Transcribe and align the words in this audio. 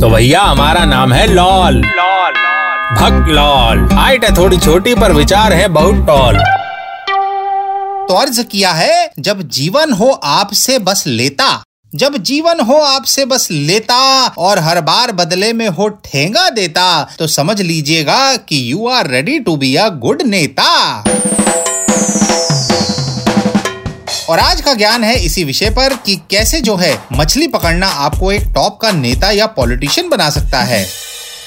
तो 0.00 0.08
भैया, 0.10 0.40
हमारा 0.40 0.84
नाम 0.84 1.12
है 1.12 1.26
लॉल। 1.26 1.74
लॉल 1.74 2.32
भक्त 2.96 3.28
लॉल। 3.28 3.88
हाइट 3.92 4.24
है 4.24 4.36
थोड़ी 4.36 4.56
छोटी, 4.56 4.94
पर 4.94 5.12
विचार 5.12 5.52
है 5.52 5.68
बहुत 5.68 6.06
टॉल। 6.06 6.38
तो 8.08 8.14
अर्ज़ 8.14 8.42
किया 8.42 8.72
है, 8.72 9.10
जब 9.18 9.48
जीवन 9.48 9.92
हो 9.92 10.10
आपसे 10.24 10.78
बस 10.78 11.04
लेता। 11.06 11.62
जब 11.94 12.16
जीवन 12.16 12.60
हो 12.60 12.76
आपसे 12.76 13.24
बस 13.24 13.48
लेता, 13.50 14.26
और 14.38 14.58
हर 14.58 14.80
बार 14.80 15.12
बदले 15.12 15.52
में 15.52 15.68
हो 15.68 15.88
ठेंगा 15.88 16.48
देता 16.50 17.08
तो 17.18 17.26
समझ 17.26 17.60
लीजिएगा 17.60 18.36
कि 18.36 18.72
you 18.72 18.88
are 18.88 19.06
ready 19.06 19.38
to 19.38 19.56
be 19.56 19.74
a 19.76 19.88
good 19.88 20.22
नेता। 20.22 21.04
और 24.28 24.38
आज 24.38 24.60
का 24.60 24.74
ज्ञान 24.74 25.04
है 25.04 25.24
इसी 25.24 25.44
विषय 25.44 25.70
पर 25.70 25.94
कि 25.94 26.16
कैसे 26.30 26.60
जो 26.60 26.76
है 26.76 26.98
मछली 27.12 27.48
पकड़ना 27.48 27.86
आपको 27.86 28.32
एक 28.32 28.42
टॉप 28.54 28.78
का 28.80 28.92
नेता 28.92 29.30
या 29.30 29.46
पॉलिटिशियन 29.46 30.08
बना 30.08 30.30
सकता 30.30 30.62
है। 30.62 30.86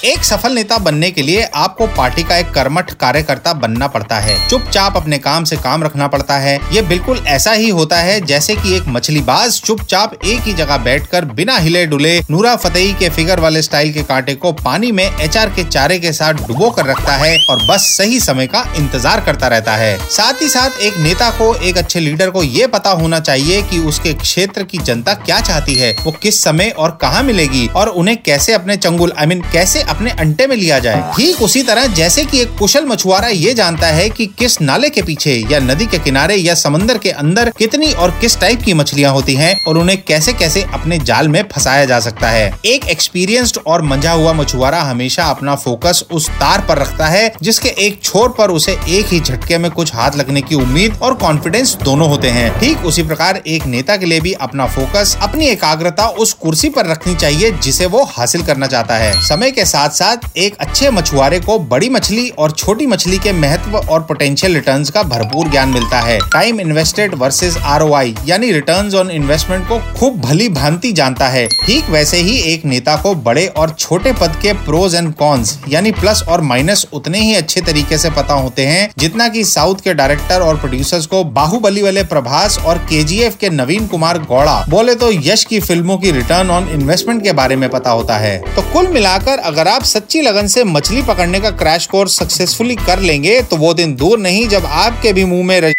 एक 0.04 0.22
सफल 0.24 0.52
नेता 0.52 0.76
बनने 0.78 1.10
के 1.10 1.22
लिए 1.22 1.42
आपको 1.54 1.86
पार्टी 1.86 2.22
का 2.22 2.36
एक 2.36 2.50
कर्मठ 2.50 2.92
कार्यकर्ता 2.92 3.52
बनना 3.54 3.86
पड़ता 3.86 4.18
है। 4.18 4.36
चुपचाप 4.50 4.96
अपने 4.96 5.16
काम 5.18 5.44
से 5.44 5.56
काम 5.56 5.82
रखना 5.84 6.06
पड़ता 6.08 6.36
है। 6.36 6.54
ये 6.72 6.82
बिल्कुल 6.82 7.18
ऐसा 7.28 7.52
ही 7.52 7.68
होता 7.70 7.96
है 7.96 8.20
जैसे 8.20 8.56
कि 8.56 8.74
एक 8.76 8.84
मछलीबाज 8.88 9.60
चुपचाप 9.62 10.14
एक 10.16 10.40
ही 10.40 10.52
जगह 10.52 10.76
बैठकर 10.76 11.24
बिना 11.32 11.56
हिले 11.56 11.84
डुले 11.86 12.18
नूरा 12.30 12.54
फतेही 12.56 12.92
के 12.92 13.08
फिगर 13.08 13.40
वाले 13.40 13.62
स्टाइल 13.62 13.92
के 13.92 14.02
कांटे 14.02 14.34
को 14.34 14.52
पानी 14.54 14.92
में 14.92 15.04
एचआर 15.04 15.50
के 15.50 15.64
चारे 15.64 15.98
के 15.98 16.12
साथ 16.12 16.46
डुबो 16.46 16.70
कर 16.70 16.86
रखता 16.86 17.16
है 17.16 17.36
और 17.50 17.66
बस 17.66 17.90
सही 17.96 18.20
समय 18.20 18.46
का 18.46 18.64
इंतज़ार 18.76 19.20
करता 19.20 19.48
रहता 19.48 19.76
है। 19.76 19.96
साथ 20.08 20.42
ही 20.42 20.48
साथ 20.48 20.80
एक 20.80 20.98
नेता 20.98 21.30
को, 21.30 21.54
एक 21.54 21.78
अच्छे 21.78 22.00
लीडर 22.00 22.30
को 22.30 22.42
ये 22.42 22.66
पता 22.68 22.90
होना 22.92 23.20
चाहिए 23.20 23.60
कि 23.62 23.78
उसके 23.84 24.14
क्षेत्र 24.14 24.64
की 24.64 24.78
जनता 24.80 25.14
क्या 25.16 25.40
चाहती 25.42 25.74
है। 25.74 25.94
वो 26.04 26.12
किस 26.12 26.42
समय 26.44 26.70
और 26.70 26.98
कहाँ 27.02 27.22
मिलेगी 27.22 27.66
और 27.68 27.88
उन्हें 27.90 28.16
कैसे 28.22 28.52
अपने 28.52 28.76
चंगुल 28.78 29.12
आई 29.12 29.26
मीन 29.26 29.44
कैसे 29.52 29.88
अपने 29.90 30.10
अंटे 30.20 30.46
में 30.46 30.56
लिया 30.56 30.78
जाए। 30.78 31.02
ठीक 31.16 31.42
उसी 31.42 31.62
तरह 31.62 31.86
जैसे 31.94 32.24
कि 32.24 32.40
एक 32.40 32.56
कुशल 32.58 32.86
मछुआरा 32.86 33.28
ये 33.28 33.54
जानता 33.54 33.86
है 33.88 34.08
कि 34.10 34.26
किस 34.38 34.60
नाले 34.60 34.90
के 34.90 35.02
पीछे 35.02 35.34
या 35.50 35.58
नदी 35.60 35.86
के 35.86 35.98
किनारे 35.98 36.36
या 36.36 36.54
समंदर 36.54 36.98
के 36.98 37.10
अंदर 37.12 37.50
कितनी 37.58 37.92
और 37.92 38.10
किस 38.20 38.38
टाइप 38.40 38.62
की 38.62 38.74
मछलियाँ 38.74 39.12
होती 39.12 39.34
है 39.34 39.54
और 39.68 39.78
उन्हें 39.78 40.00
कैसे 40.02 40.32
कैसे 40.32 40.62
अपने 40.74 40.98
जाल 41.00 41.28
में 41.28 41.42
फंसाया 41.52 41.84
जा 41.84 41.98
सकता 42.00 42.28
है। 42.28 42.50
एक 42.66 42.84
एक्सपीरियंस्ड 42.88 43.58
और 43.66 43.82
मंझा 43.82 44.12
हुआ 44.12 44.32
मछुआरा 44.32 44.80
हमेशा 44.82 45.24
अपना 45.24 45.54
फोकस 45.56 46.04
उस 46.12 46.28
तार 46.30 46.60
पर 46.60 46.78
रखता 46.78 47.06
है, 47.06 47.32
जिसके 47.42 47.68
एक 47.78 48.02
छोर 48.02 48.28
पर 48.28 48.50
उसे 48.50 48.72
एक 48.88 49.06
ही 49.06 49.20
झटके 49.20 49.58
में 49.58 49.70
कुछ 49.70 49.94
हाथ 49.94 50.16
लगने 50.16 50.42
की 50.42 50.54
उम्मीद 50.54 50.98
और 51.02 51.14
कॉन्फिडेंस 51.14 51.76
दोनों 51.82 52.08
होते 52.08 52.28
हैं। 52.28 52.50
ठीक 52.60 52.84
उसी 52.86 53.02
प्रकार 53.02 53.40
एक 53.46 53.66
नेता 53.66 53.96
के 53.96 54.06
लिए 54.06 54.20
भी 54.20 54.32
अपना 54.40 54.66
फोकस 54.66 55.16
अपनी 55.22 55.46
एकाग्रता 55.46 56.06
उस 56.06 56.32
कुर्सी 56.32 56.68
पर 56.68 56.86
रखनी 56.86 57.14
चाहिए, 57.14 57.50
जिसे 57.52 57.86
वो 57.86 58.04
हासिल 58.10 58.42
करना 58.42 58.66
चाहता 58.66 58.96
है। 58.96 59.12
समय 59.22 59.50
के 59.50 59.64
साथ 59.64 59.79
साथ 59.80 59.90
साथ 59.90 60.36
एक 60.36 60.56
अच्छे 60.60 60.90
मछुआरे 60.90 61.38
को 61.40 61.58
बड़ी 61.58 61.88
मछली 61.88 62.28
और 62.38 62.50
छोटी 62.50 62.86
मछली 62.86 63.18
के 63.18 63.32
महत्व 63.32 63.76
और 63.76 64.00
पोटेंशियल 64.00 64.54
रिटर्न्स 64.54 64.90
का 64.90 65.02
भरपूर 65.02 65.48
ज्ञान 65.50 65.68
मिलता 65.68 66.00
है। 66.00 66.18
टाइम 66.32 66.60
इन्वेस्टेड 66.60 67.14
वर्सेज 67.14 67.56
आर 67.58 67.82
यानी 68.26 68.50
रिटर्न्स 68.52 68.94
ऑन 68.94 69.10
इन्वेस्टमेंट 69.10 69.66
को 69.68 69.78
खूब 69.98 70.20
भली 70.20 70.48
भांति 70.50 70.90
जानता 70.92 71.28
है। 71.28 71.46
ठीक 71.56 71.88
वैसे 71.90 72.16
ही 72.18 72.36
एक 72.52 72.64
नेता 72.64 72.96
को 72.96 73.14
बड़े 73.20 73.46
और 73.48 73.70
छोटे 73.70 74.12
पद 74.12 74.36
के 74.42 74.52
प्रोज 74.64 74.94
एंड 74.94 75.12
कॉन्स 75.14 75.58
यानी 75.68 75.92
प्लस 75.92 76.22
और 76.28 76.40
माइनस 76.42 76.86
उतने 76.92 77.20
ही 77.20 77.34
अच्छे 77.34 77.60
तरीके 77.60 77.98
से 77.98 78.10
पता 78.10 78.34
होते 78.34 78.66
हैं, 78.66 78.90
जितना 78.98 79.28
कि 79.28 79.44
साउथ 79.44 79.80
के 79.84 79.94
डायरेक्टर 79.94 80.40
और 80.40 80.56
प्रोड्यूसर्स 80.56 81.06
को 81.06 81.22
बाहुबली 81.32 81.82
वाले 81.82 82.04
प्रभास 82.04 82.58
और 82.58 82.78
के 82.84 83.28
के 83.30 83.50
नवीन 83.50 83.86
कुमार 83.86 84.18
गौड़ा। 84.24 84.64
बोले 84.68 84.94
तो 84.94 85.10
यश 85.14 85.44
की 85.44 85.60
फ़िल्मों 85.60 85.96
की 85.98 86.10
रिटर्न 86.10 86.50
ऑन 86.50 86.68
इन्वेस्टमेंट 86.70 87.22
के 87.22 87.32
बारे 87.32 87.56
में 87.56 87.68
पता 87.70 87.90
होता 87.90 88.16
है। 88.18 88.38
तो 88.54 88.62
कुल 88.72 88.88
मिलाकर 88.88 89.38
अगर 89.40 89.68
आप 89.70 89.82
सच्ची 89.82 90.20
लगन 90.22 90.46
से 90.46 90.64
मछली 90.64 91.02
पकड़ने 91.02 91.40
का 91.40 91.50
क्रैश 91.50 91.86
कोर्स 91.86 92.18
सक्सेसफुली 92.18 92.76
कर 92.76 92.98
लेंगे 92.98 93.40
तो 93.42 93.56
वो 93.56 93.72
दिन 93.74 93.94
दूर 93.96 94.18
नहीं 94.18 94.46
जब 94.48 94.66
आपके 94.66 95.12
भी 95.12 95.24
मुँह 95.24 95.46
में 95.46 95.72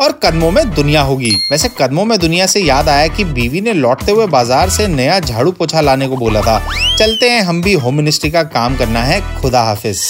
और 0.00 0.12
कदमों 0.22 0.50
में 0.50 0.70
दुनिया 0.74 1.00
होगी। 1.02 1.30
वैसे 1.50 1.68
कदमों 1.78 2.04
में 2.04 2.18
दुनिया 2.18 2.46
से 2.46 2.60
याद 2.60 2.88
आया 2.88 3.08
कि 3.08 3.24
बीवी 3.24 3.60
ने 3.60 3.72
लौटते 3.72 4.12
हुए 4.12 4.26
बाज़ार 4.26 4.70
से 4.70 4.86
नया 4.88 5.18
झाड़ू 5.20 5.50
पोछा 5.52 5.80
लाने 5.80 6.08
को 6.08 6.16
बोला 6.16 6.40
था। 6.40 6.58
चलते 6.98 7.30
हैं, 7.30 7.42
हम 7.42 7.60
भी 7.62 7.72
होम 7.74 7.94
मिनिस्ट्री 7.94 8.30
का 8.30 8.42
काम 8.42 8.76
करना 8.76 9.02
है। 9.02 9.20
खुदा 9.40 9.62
हाफिज। 9.62 10.00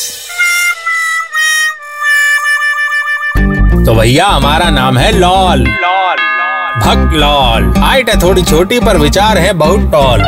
तो 3.87 3.95
भैया, 3.95 4.27
हमारा 4.27 4.71
नाम 4.71 4.99
है 4.99 5.11
लॉल 5.13 5.67
लॉल। 5.67 6.17
भक्त 6.81 7.15
लॉल। 7.15 7.73
हाइट 7.79 8.11
है 8.11 8.21
थोड़ी 8.23 8.43
छोटी, 8.43 8.81
पर 8.81 8.99
विचार 8.99 9.39
है 9.39 9.53
बहुत 9.53 9.91
टॉल। 9.93 10.25